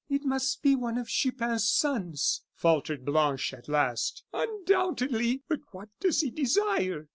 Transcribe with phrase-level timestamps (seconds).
[0.09, 4.23] "It must be one of Chupin's sons," faltered Blanche, at last.
[4.33, 7.07] "Undoubtedly; but what does he desire?"